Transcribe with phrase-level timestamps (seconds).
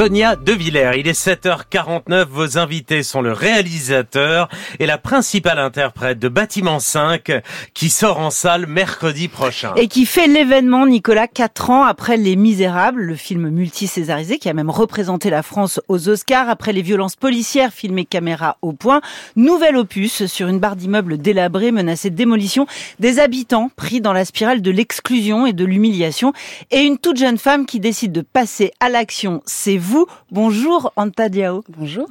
[0.00, 0.92] Sonia De Villers.
[0.96, 2.24] Il est 7h49.
[2.24, 7.42] Vos invités sont le réalisateur et la principale interprète de Bâtiment 5
[7.74, 9.74] qui sort en salle mercredi prochain.
[9.76, 14.54] Et qui fait l'événement, Nicolas, quatre ans après Les Misérables, le film multi-césarisé qui a
[14.54, 19.02] même représenté la France aux Oscars après les violences policières filmées caméra au point.
[19.36, 22.66] Nouvel opus sur une barre d'immeubles délabrés menacée de démolition,
[23.00, 26.32] des habitants pris dans la spirale de l'exclusion et de l'humiliation
[26.70, 29.42] et une toute jeune femme qui décide de passer à l'action.
[29.44, 29.89] C'est vous.
[30.30, 31.64] Bonjour Anta Diao.
[31.68, 32.08] Bonjour.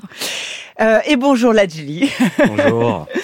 [0.82, 2.10] Euh, et bonjour Ladjli.
[2.46, 3.08] Bonjour.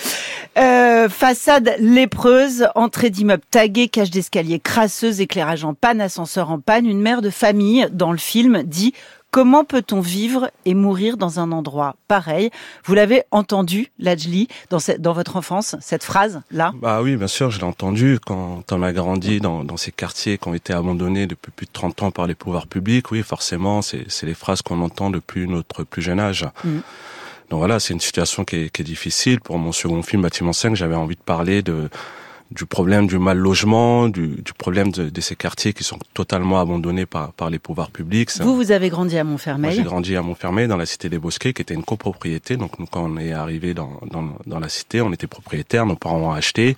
[0.57, 6.85] Euh, façade lépreuse, entrée d'immeuble tagué, cage d'escalier crasseuse, éclairage en panne, ascenseur en panne.
[6.85, 8.93] Une mère de famille dans le film dit
[9.35, 12.51] Comment peut-on vivre et mourir dans un endroit pareil?
[12.85, 16.71] Vous l'avez entendu, Lajli, dans, dans votre enfance, cette phrase-là?
[16.81, 20.37] Bah oui, bien sûr, je l'ai entendu quand on a grandi dans, dans, ces quartiers
[20.37, 23.11] qui ont été abandonnés depuis plus de 30 ans par les pouvoirs publics.
[23.11, 26.45] Oui, forcément, c'est les phrases qu'on entend depuis notre plus jeune âge.
[26.63, 26.77] Mm.
[27.49, 29.41] Donc voilà, c'est une situation qui est, qui est, difficile.
[29.41, 31.89] Pour mon second film, Bâtiment 5, j'avais envie de parler de
[32.51, 36.59] du problème du mal logement, du, du problème de, de, ces quartiers qui sont totalement
[36.59, 38.29] abandonnés par, par les pouvoirs publics.
[38.39, 41.53] Vous, vous avez grandi à Montfermeil J'ai grandi à Montfermeil, dans la cité des Bosquets,
[41.53, 42.55] qui était une copropriété.
[42.55, 45.95] Donc nous, quand on est arrivé dans, dans, dans la cité, on était propriétaires, nos
[45.95, 46.75] parents ont acheté.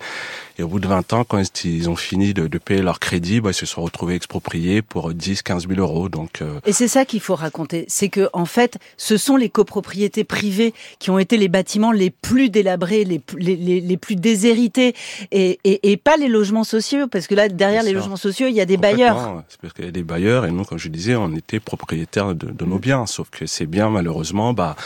[0.58, 3.40] Et au bout de 20 ans, quand ils ont fini de, de payer leur crédit,
[3.40, 6.08] bah, ils se sont retrouvés expropriés pour 10, 15 000 euros.
[6.08, 6.60] Donc, euh...
[6.66, 7.84] Et c'est ça qu'il faut raconter.
[7.88, 12.10] C'est que, en fait, ce sont les copropriétés privées qui ont été les bâtiments les
[12.10, 14.94] plus délabrés, les, les, les, les plus déshérités.
[15.30, 18.54] Et, et, et, pas les logements sociaux, parce que là, derrière les logements sociaux, il
[18.54, 19.42] y a des bailleurs.
[19.48, 22.34] C'est parce qu'il y a des bailleurs, et nous, comme je disais, on était propriétaires
[22.34, 24.76] de, de nos biens, sauf que ces biens, malheureusement, bah,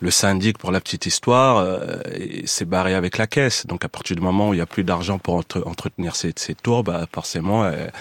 [0.00, 1.96] le syndic, pour la petite histoire, euh,
[2.44, 3.66] s'est barré avec la caisse.
[3.66, 6.32] Donc, à partir du moment où il n'y a plus d'argent pour entre, entretenir ces,
[6.36, 7.92] ces tours, bah, forcément, elle,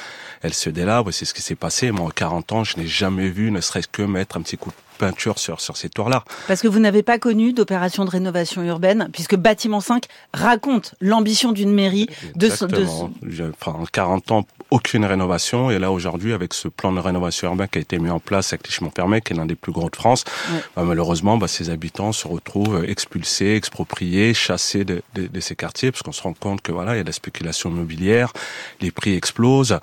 [0.42, 1.92] elle se délabre, c'est ce qui s'est passé.
[1.92, 4.70] Moi, en 40 ans, je n'ai jamais vu, ne serait-ce que mettre un petit coup
[4.70, 6.24] de peinture sur, sur ces tours-là.
[6.48, 11.52] Parce que vous n'avez pas connu d'opération de rénovation urbaine, puisque Bâtiment 5 raconte l'ambition
[11.52, 12.48] d'une mairie de...
[12.48, 13.12] Exactement.
[13.22, 13.52] De...
[13.60, 15.72] Enfin, en 40 ans, aucune rénovation.
[15.72, 18.54] Et là, aujourd'hui, avec ce plan de rénovation urbaine qui a été mis en place
[18.54, 20.60] avec les chemins permis, qui est l'un des plus gros de France, ouais.
[20.76, 25.92] bah, malheureusement, bah, ces habitants se retrouvent expulsés, expropriés, chassés de, de, de ces quartiers,
[25.92, 28.32] parce qu'on se rend compte que voilà, il y a de la spéculation immobilière,
[28.80, 29.80] les prix explosent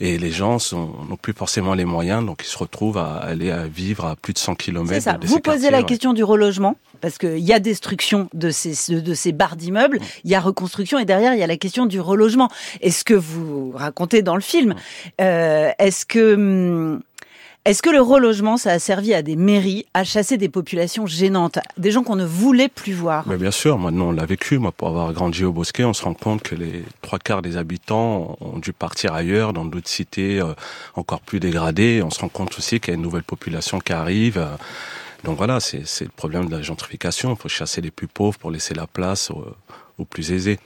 [0.00, 3.66] et les gens n'ont plus forcément les moyens, donc ils se retrouvent à aller à
[3.66, 4.88] vivre à plus de 100 km.
[4.88, 5.12] C'est ça.
[5.12, 5.84] De Vous posez la ouais.
[5.84, 10.30] question du relogement parce qu'il y a destruction de ces, de ces barres d'immeubles, il
[10.30, 12.50] y a reconstruction et derrière il y a la question du relogement.
[12.80, 14.74] Est-ce que vous racontez dans le film
[15.20, 17.02] euh, Est-ce que hum,
[17.66, 21.58] est-ce que le relogement, ça a servi à des mairies à chasser des populations gênantes,
[21.76, 23.24] des gens qu'on ne voulait plus voir?
[23.28, 24.56] Mais bien sûr, maintenant on l'a vécu.
[24.58, 27.58] Moi, pour avoir grandi au Bosquet, on se rend compte que les trois quarts des
[27.58, 30.54] habitants ont dû partir ailleurs, dans d'autres cités euh,
[30.94, 32.02] encore plus dégradées.
[32.02, 34.38] On se rend compte aussi qu'il y a une nouvelle population qui arrive.
[34.38, 34.56] Euh,
[35.24, 37.34] donc voilà, c'est le problème de la gentrification.
[37.34, 39.44] Il faut chasser les plus pauvres pour laisser la place aux,
[39.98, 40.58] aux plus aisés.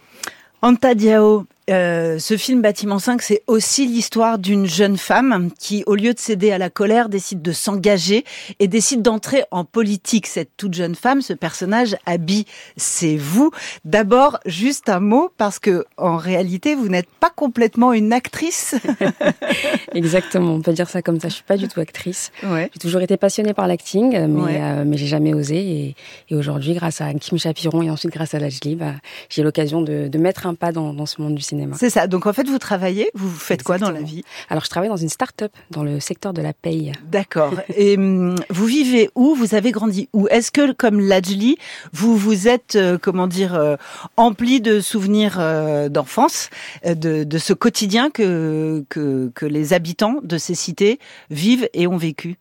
[0.63, 5.95] Anta Diao, euh, ce film Bâtiment 5, c'est aussi l'histoire d'une jeune femme qui, au
[5.95, 8.25] lieu de céder à la colère, décide de s'engager
[8.61, 10.27] et décide d'entrer en politique.
[10.27, 12.45] Cette toute jeune femme, ce personnage, Abby,
[12.77, 13.51] c'est vous.
[13.85, 18.75] D'abord, juste un mot, parce que en réalité, vous n'êtes pas complètement une actrice.
[19.95, 21.29] Exactement, on peut dire ça comme ça.
[21.29, 22.31] Je suis pas du tout actrice.
[22.43, 22.71] Ouais.
[22.75, 24.59] J'ai toujours été passionnée par l'acting, mais, Ouais.
[24.61, 25.57] euh, mais j'ai jamais osé.
[25.57, 25.97] Et,
[26.29, 28.93] et aujourd'hui, grâce à Kim Chapiron et ensuite grâce à Lajli, bah,
[29.31, 31.54] j'ai l'occasion de, de mettre un pas dans, dans ce monde du cinéma.
[31.77, 32.07] C'est ça.
[32.07, 34.97] Donc en fait, vous travaillez, vous faites quoi dans la vie Alors, je travaille dans
[34.97, 36.93] une start-up dans le secteur de la paye.
[37.11, 37.55] D'accord.
[37.77, 39.35] Et hum, vous vivez où?
[39.35, 40.29] Vous avez grandi où?
[40.29, 41.57] Est-ce que, comme Lajli,
[41.93, 43.77] vous vous êtes, euh, comment dire, euh,
[44.17, 46.51] empli de souvenirs euh, d'enfance,
[46.87, 50.99] euh, de, de ce quotidien que, que que les habitants de ces cités
[51.31, 52.37] vivent et ont vécu?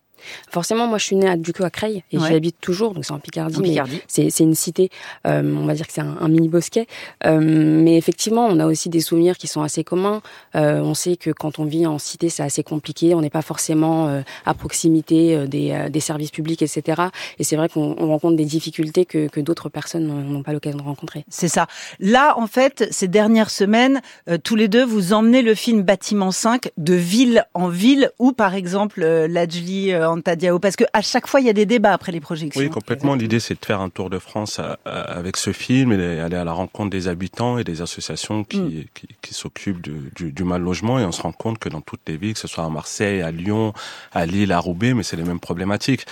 [0.50, 2.28] Forcément, moi, je suis née à, du coup à Creil et Ouais.
[2.28, 3.56] j'y habite toujours, donc c'est en Picardie.
[3.56, 4.00] En Picardie.
[4.08, 4.90] C'est c'est une cité,
[5.26, 6.86] euh, on va dire que c'est un, un mini bosquet,
[7.26, 10.22] euh, mais effectivement, on a aussi des souvenirs qui sont assez communs.
[10.54, 13.14] Euh, on sait que quand on vit en cité, c'est assez compliqué.
[13.14, 17.02] On n'est pas forcément euh, à proximité euh, des, euh, des services publics, etc.
[17.38, 20.78] Et c'est vrai qu'on on rencontre des difficultés que, que d'autres personnes n'ont pas l'occasion
[20.78, 21.24] de rencontrer.
[21.28, 21.66] C'est ça.
[22.00, 26.30] Là, en fait, ces dernières semaines, euh, tous les deux, vous emmenez le film Bâtiment
[26.30, 31.02] 5 de ville en ville, ou par exemple Lajli euh, Anta Diao, parce que à
[31.02, 32.60] chaque fois, il y a des débats après les projections.
[32.60, 33.14] Oui, complètement.
[33.14, 36.36] L'idée, c'est de faire un tour de France à- à- avec ce film et aller
[36.36, 38.84] à la rencontre des habitants et des associations qui, Mm.
[38.94, 40.98] qui, qui s'occupent du, du, du mal logement.
[40.98, 43.20] Et on se rend compte que dans toutes les villes, que ce soit à Marseille,
[43.22, 43.72] à Lyon,
[44.12, 46.06] à Lille, à Roubaix, mais c'est les mêmes problématiques.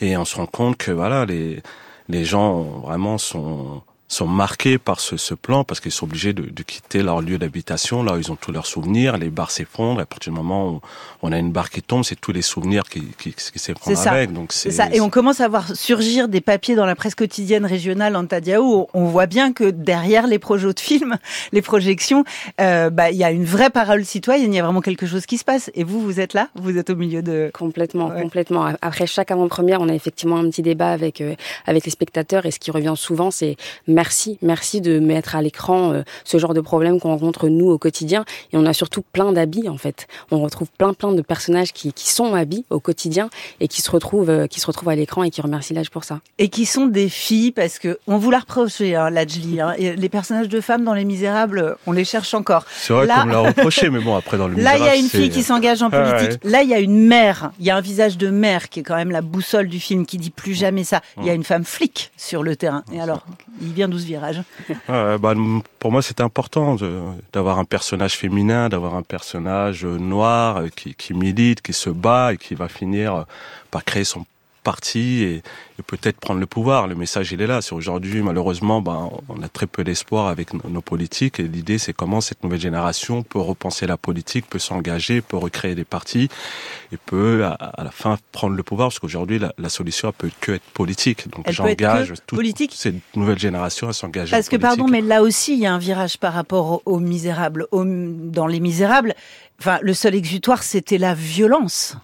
[0.00, 1.62] Et on se rend compte que voilà, les,
[2.08, 6.42] les gens vraiment sont sont marqués par ce, ce plan parce qu'ils sont obligés de,
[6.42, 10.00] de, quitter leur lieu d'habitation, là où ils ont tous leurs souvenirs, les bars s'effondrent,
[10.00, 10.80] à partir du moment où
[11.22, 14.32] on a une barre qui tombe, c'est tous les souvenirs qui, qui, qui s'effondrent avec.
[14.32, 14.88] Donc c'est ça.
[14.92, 18.86] Et on commence à voir surgir des papiers dans la presse quotidienne régionale en Tadiaou.
[18.94, 21.18] On voit bien que derrière les projets de films,
[21.52, 22.24] les projections,
[22.60, 25.26] euh, bah, il y a une vraie parole citoyenne, il y a vraiment quelque chose
[25.26, 25.70] qui se passe.
[25.74, 26.48] Et vous, vous êtes là?
[26.54, 27.50] Vous êtes au milieu de...
[27.52, 28.22] Complètement, ouais.
[28.22, 28.72] complètement.
[28.82, 31.34] Après chaque avant-première, on a effectivement un petit débat avec, euh,
[31.66, 33.56] avec les spectateurs et ce qui revient souvent, c'est
[33.96, 37.78] merci, merci de mettre à l'écran euh, ce genre de problème qu'on rencontre nous au
[37.78, 38.26] quotidien.
[38.52, 40.06] Et on a surtout plein d'habits en fait.
[40.30, 43.90] On retrouve plein plein de personnages qui, qui sont habits au quotidien et qui se
[43.90, 46.20] retrouvent euh, qui se retrouvent à l'écran et qui remercient l'âge pour ça.
[46.38, 49.62] Et qui sont des filles parce que on vous l'a reproché, hein, Lajli.
[49.62, 52.66] Hein, et les personnages de femmes dans Les Misérables, on les cherche encore.
[52.70, 54.96] C'est vrai qu'on me l'a reproché, mais bon après dans le Là, il y a
[54.96, 56.38] une fille qui s'engage en politique.
[56.42, 56.50] Ah ouais.
[56.50, 57.50] Là, il y a une mère.
[57.58, 60.04] Il y a un visage de mère qui est quand même la boussole du film,
[60.04, 61.00] qui dit plus jamais ça.
[61.18, 62.84] Il y a une femme flic sur le terrain.
[62.92, 63.24] Et alors,
[63.62, 64.42] il vient d'où ce virage
[64.88, 65.34] ouais, bah,
[65.78, 66.76] Pour moi, c'est important
[67.32, 72.36] d'avoir un personnage féminin, d'avoir un personnage noir qui, qui milite, qui se bat et
[72.36, 73.26] qui va finir
[73.70, 74.24] par créer son
[74.66, 75.36] parti et,
[75.78, 76.88] et peut-être prendre le pouvoir.
[76.88, 77.62] Le message, il est là.
[77.62, 81.38] C'est aujourd'hui, malheureusement, ben, on a très peu d'espoir avec nos, nos, politiques.
[81.38, 85.76] Et l'idée, c'est comment cette nouvelle génération peut repenser la politique, peut s'engager, peut recréer
[85.76, 86.28] des partis
[86.90, 88.88] et peut, à, à, la fin, prendre le pouvoir.
[88.88, 91.28] Parce qu'aujourd'hui, la, la, solution, elle peut que être politique.
[91.30, 92.72] Donc, j'engage toute politique.
[92.74, 94.32] cette nouvelle génération à s'engager.
[94.32, 96.98] Parce que, pardon, mais là aussi, il y a un virage par rapport aux, aux
[96.98, 97.68] misérables.
[97.70, 99.14] Aux, dans les misérables,
[99.60, 101.96] enfin, le seul exutoire, c'était la violence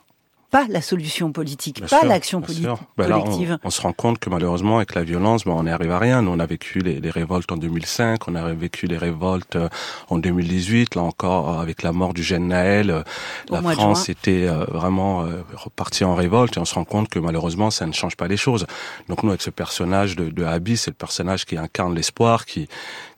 [0.53, 3.51] pas la solution politique, bien pas l'action poli ben collective.
[3.51, 5.99] Là, on, on, se rend compte que malheureusement, avec la violence, ben, on n'arrive à
[5.99, 6.21] rien.
[6.21, 9.71] Nous, on a vécu les, les, révoltes en 2005, on a vécu les révoltes euh,
[10.11, 10.95] en 2018.
[10.95, 13.03] Là encore, avec la mort du jeune Naël, euh,
[13.49, 17.19] Au la France était euh, vraiment repartie en révolte et on se rend compte que
[17.19, 18.67] malheureusement, ça ne change pas les choses.
[19.09, 22.69] Donc nous, avec ce personnage de, de Abby, c'est le personnage qui incarne l'espoir, qui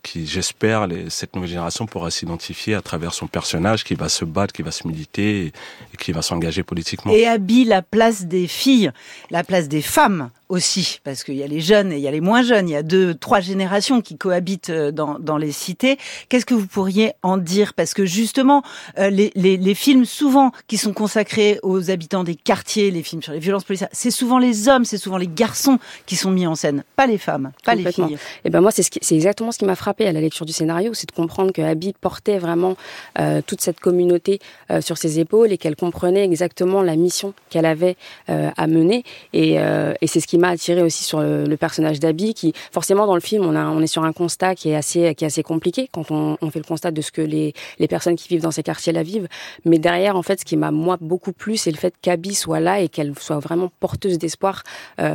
[0.05, 4.53] qui, j'espère, cette nouvelle génération pourra s'identifier à travers son personnage, qui va se battre,
[4.53, 7.13] qui va se militer et, et qui va s'engager politiquement.
[7.13, 8.91] Et habille la place des filles,
[9.31, 12.11] la place des femmes aussi, parce qu'il y a les jeunes et il y a
[12.11, 15.53] les moins jeunes, il y a deux, trois générations qui cohabitent euh, dans, dans les
[15.53, 15.99] cités.
[16.29, 17.75] Qu'est-ce que vous pourriez en dire?
[17.75, 18.63] Parce que justement,
[18.99, 23.23] euh, les, les, les, films souvent qui sont consacrés aux habitants des quartiers, les films
[23.23, 26.47] sur les violences policières, c'est souvent les hommes, c'est souvent les garçons qui sont mis
[26.47, 28.15] en scène, pas les femmes, pas les filles.
[28.15, 30.53] Et eh ben moi, c'est ce exactement ce qui m'a frappé à la lecture du
[30.53, 32.77] scénario, c'est de comprendre que Abby portait vraiment
[33.19, 34.41] euh, toute cette communauté
[34.71, 37.14] euh, sur ses épaules et qu'elle comprenait exactement la mission
[37.51, 37.97] qu'elle avait
[38.29, 39.05] euh, à mener.
[39.33, 43.07] Et, et c'est ce qui m'a attiré aussi sur le, le personnage d'Abby, qui forcément
[43.07, 45.27] dans le film, on, a, on est sur un constat qui est assez, qui est
[45.27, 48.29] assez compliqué quand on, on fait le constat de ce que les, les personnes qui
[48.29, 49.29] vivent dans ces quartiers la vivent.
[49.65, 52.61] Mais derrière, en fait, ce qui m'a moi beaucoup plu, c'est le fait qu'Abby soit
[52.61, 54.63] là et qu'elle soit vraiment porteuse d'espoir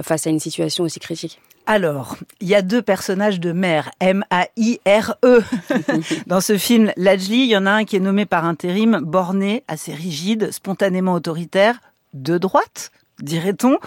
[0.04, 1.40] face à une situation aussi critique.
[1.69, 5.44] Alors, il y a deux personnages de mère, M-A-I-R-E,
[6.25, 7.44] dans ce film Lajli.
[7.44, 11.80] Il y en a un qui est nommé par intérim, borné, assez rigide, spontanément autoritaire,
[12.13, 12.91] de droite
[13.21, 13.77] dirait-on.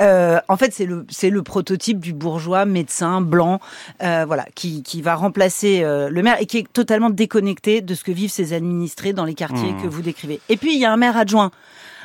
[0.00, 3.60] Euh, en fait, c'est le c'est le prototype du bourgeois médecin blanc,
[4.02, 7.94] euh, voilà, qui qui va remplacer euh, le maire et qui est totalement déconnecté de
[7.94, 9.82] ce que vivent ses administrés dans les quartiers mmh.
[9.82, 10.40] que vous décrivez.
[10.48, 11.50] Et puis il y a un maire adjoint,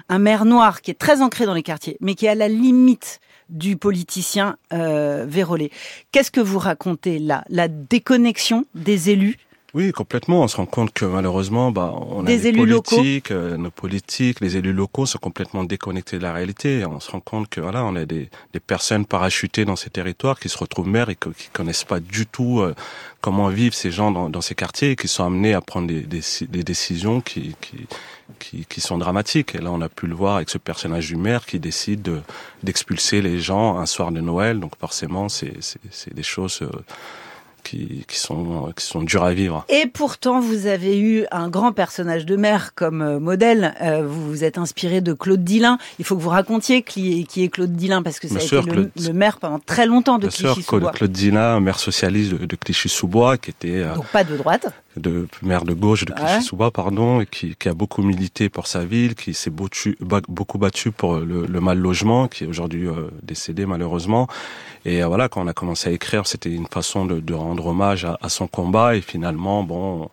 [0.10, 2.48] un maire noir qui est très ancré dans les quartiers, mais qui est à la
[2.48, 3.20] limite
[3.50, 5.72] du politicien euh, vérolé.
[6.12, 7.44] Qu'est-ce que vous racontez là?
[7.50, 9.38] La déconnexion des élus
[9.74, 10.42] oui, complètement.
[10.42, 13.72] On se rend compte que malheureusement, bah, on des a des élus politiques, euh, nos
[13.72, 16.86] politiques, les élus locaux sont complètement déconnectés de la réalité.
[16.86, 20.40] On se rend compte que voilà, on a des, des personnes parachutées dans ces territoires
[20.40, 22.76] qui se retrouvent maires et que, qui connaissent pas du tout euh,
[23.22, 26.02] comment vivent ces gens dans, dans, ces quartiers et qui sont amenés à prendre des,
[26.02, 27.88] des, des décisions qui, qui,
[28.40, 29.56] qui, qui, sont dramatiques.
[29.56, 32.20] Et là, on a pu le voir avec ce personnage du maire qui décide de,
[32.64, 34.60] d'expulser les gens un soir de Noël.
[34.60, 36.70] Donc forcément, c'est, c'est, des choses euh,
[37.72, 39.66] qui, qui, sont, qui sont à vivre.
[39.70, 43.76] Et pourtant, vous avez eu un grand personnage de maire comme euh, modèle.
[43.82, 45.78] Euh, vous vous êtes inspiré de Claude Dillin.
[46.00, 48.62] Il faut que vous racontiez qui est, Claude Dillin, parce que ça Bien a sûr,
[48.68, 50.92] été le, le, maire pendant très longtemps de Clichy-sous-Bois.
[50.92, 53.80] Claude Dillin, maire socialiste de, de Clichy-sous-Bois, qui était...
[53.80, 56.72] Euh, Donc pas de droite de maire de gauche de Clichy-sous-Bois, ouais.
[56.72, 61.16] pardon, et qui, qui, a beaucoup milité pour sa ville, qui s'est beaucoup battu pour
[61.16, 64.28] le, le mal logement, qui est aujourd'hui euh, décédé malheureusement.
[64.84, 67.61] Et euh, voilà, quand on a commencé à écrire, c'était une façon de, de rendre
[67.68, 68.96] hommage à, son combat.
[68.96, 70.10] Et finalement, bon,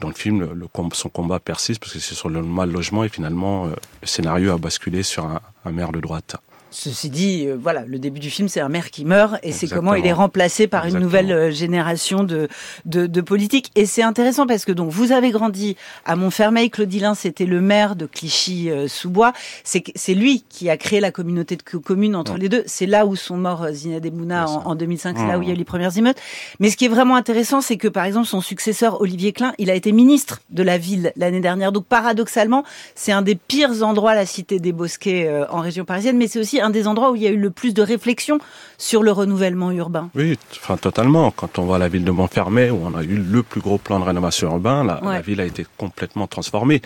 [0.00, 0.48] dans le film,
[0.92, 3.04] son combat persiste parce que c'est sur le mal logement.
[3.04, 3.70] Et finalement, euh,
[4.02, 6.36] le scénario a basculé sur un, un maire de droite.
[6.70, 9.68] Ceci dit, euh, voilà, le début du film, c'est un maire qui meurt et c'est
[9.68, 12.48] comment il est remplacé par une nouvelle euh, génération de,
[12.84, 13.70] de, de politiques.
[13.76, 17.96] Et c'est intéressant parce que donc vous avez grandi à Montfermeil, Claude c'était le maire
[17.96, 19.32] de Clichy-sous-Bois.
[19.64, 22.62] C'est c'est lui qui a créé la communauté de communes entre les deux.
[22.66, 25.16] C'est là où sont morts Zinad et Mouna en, en, 2005.
[25.18, 26.18] C'est là où il y a eu les premières émeutes.
[26.58, 29.70] Mais ce qui est vraiment intéressant, c'est que par exemple son successeur Olivier Klein, il
[29.70, 31.72] a été ministre de la ville l'année dernière.
[31.72, 36.16] Donc paradoxalement, c'est un des pires endroits, la cité des Bosquets euh, en région parisienne,
[36.16, 38.38] mais c'est aussi un des endroits où il y a eu le plus de réflexion
[38.76, 40.10] sur le renouvellement urbain.
[40.14, 41.30] Oui, enfin totalement.
[41.30, 43.98] Quand on voit la ville de Montfermeil, où on a eu le plus gros plan
[44.00, 46.82] de rénovation urbain, la, la ville a été complètement transformée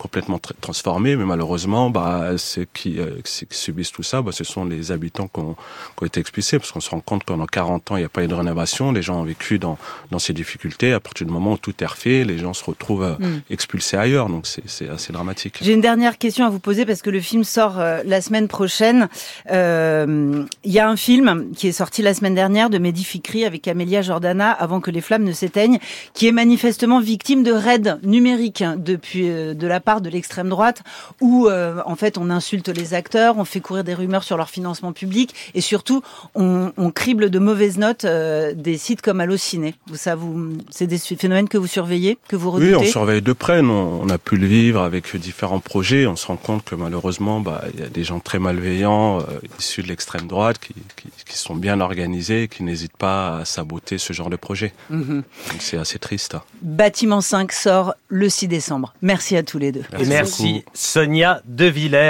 [0.00, 4.64] complètement transformé, mais malheureusement, bah, ceux qui, euh, qui subissent tout ça, bah, ce sont
[4.64, 7.44] les habitants qui ont, qui ont été expulsés, parce qu'on se rend compte que pendant
[7.44, 9.76] 40 ans, il n'y a pas eu de rénovation, les gens ont vécu dans,
[10.10, 10.94] dans ces difficultés.
[10.94, 13.42] À partir du moment où tout est refait, les gens se retrouvent euh, mm.
[13.50, 15.58] expulsés ailleurs, donc c'est assez dramatique.
[15.60, 18.48] J'ai une dernière question à vous poser, parce que le film sort euh, la semaine
[18.48, 19.10] prochaine.
[19.50, 23.44] Euh, il y a un film qui est sorti la semaine dernière de Mehdi Fikri
[23.44, 25.78] avec Amélia Jordana, avant que les flammes ne s'éteignent,
[26.14, 30.82] qui est manifestement victime de raids numériques depuis de la part de l'extrême droite
[31.20, 34.48] où euh, en fait on insulte les acteurs, on fait courir des rumeurs sur leur
[34.48, 36.02] financement public et surtout
[36.36, 39.74] on, on crible de mauvaises notes euh, des sites comme Allociné.
[39.88, 42.76] Vous, ça, vous, c'est des phénomènes que vous surveillez, que vous redoutez?
[42.76, 43.60] Oui, on surveille de près.
[43.60, 46.06] On, a pu le vivre avec différents projets.
[46.06, 49.24] On se rend compte que malheureusement, bah, il y a des gens très malveillants euh,
[49.58, 53.98] issus de l'extrême droite qui, qui, qui, sont bien organisés, qui n'hésitent pas à saboter
[53.98, 54.72] ce genre de projet.
[54.90, 55.20] Mm
[55.58, 56.36] C'est assez triste.
[56.62, 58.94] Bâtiment 5 sort le 6 décembre.
[59.02, 59.79] Merci à tous les deux.
[59.92, 62.00] Merci, Merci Sonia De Villers.